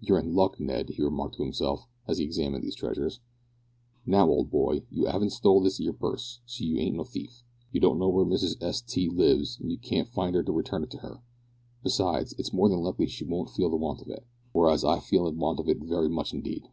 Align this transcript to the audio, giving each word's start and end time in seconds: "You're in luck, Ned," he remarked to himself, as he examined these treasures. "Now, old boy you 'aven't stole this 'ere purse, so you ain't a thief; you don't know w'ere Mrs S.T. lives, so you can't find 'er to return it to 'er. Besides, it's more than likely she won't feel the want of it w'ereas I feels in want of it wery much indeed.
"You're 0.00 0.18
in 0.18 0.34
luck, 0.34 0.58
Ned," 0.58 0.88
he 0.88 1.02
remarked 1.02 1.36
to 1.36 1.44
himself, 1.44 1.86
as 2.08 2.18
he 2.18 2.24
examined 2.24 2.64
these 2.64 2.74
treasures. 2.74 3.20
"Now, 4.04 4.26
old 4.28 4.50
boy 4.50 4.82
you 4.90 5.06
'aven't 5.06 5.30
stole 5.30 5.60
this 5.60 5.80
'ere 5.80 5.92
purse, 5.92 6.40
so 6.46 6.64
you 6.64 6.78
ain't 6.78 6.98
a 6.98 7.04
thief; 7.04 7.44
you 7.70 7.78
don't 7.78 8.00
know 8.00 8.08
w'ere 8.08 8.26
Mrs 8.26 8.60
S.T. 8.60 9.08
lives, 9.10 9.58
so 9.58 9.64
you 9.68 9.78
can't 9.78 10.08
find 10.08 10.34
'er 10.34 10.42
to 10.42 10.50
return 10.50 10.82
it 10.82 10.90
to 10.90 11.06
'er. 11.06 11.22
Besides, 11.84 12.34
it's 12.38 12.52
more 12.52 12.68
than 12.68 12.80
likely 12.82 13.06
she 13.06 13.22
won't 13.24 13.50
feel 13.50 13.70
the 13.70 13.76
want 13.76 14.00
of 14.02 14.08
it 14.08 14.24
w'ereas 14.52 14.82
I 14.84 14.98
feels 14.98 15.28
in 15.30 15.38
want 15.38 15.60
of 15.60 15.68
it 15.68 15.78
wery 15.80 16.08
much 16.08 16.34
indeed. 16.34 16.64